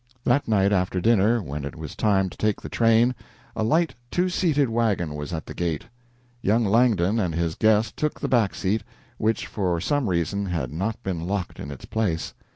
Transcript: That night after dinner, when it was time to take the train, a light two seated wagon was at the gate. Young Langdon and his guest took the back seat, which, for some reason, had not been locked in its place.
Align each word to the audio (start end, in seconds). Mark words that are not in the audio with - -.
That 0.23 0.47
night 0.47 0.71
after 0.73 0.99
dinner, 0.99 1.43
when 1.43 1.63
it 1.63 1.75
was 1.75 1.95
time 1.95 2.27
to 2.31 2.35
take 2.35 2.59
the 2.59 2.69
train, 2.69 3.13
a 3.55 3.61
light 3.63 3.93
two 4.09 4.29
seated 4.29 4.67
wagon 4.67 5.13
was 5.13 5.31
at 5.31 5.45
the 5.45 5.53
gate. 5.53 5.85
Young 6.41 6.65
Langdon 6.65 7.19
and 7.19 7.35
his 7.35 7.53
guest 7.53 7.97
took 7.97 8.19
the 8.19 8.27
back 8.27 8.55
seat, 8.55 8.81
which, 9.19 9.45
for 9.45 9.79
some 9.79 10.09
reason, 10.09 10.47
had 10.47 10.73
not 10.73 11.03
been 11.03 11.27
locked 11.27 11.59
in 11.59 11.69
its 11.69 11.85
place. 11.85 12.33